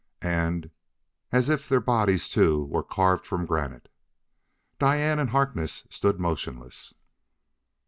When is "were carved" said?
2.65-3.23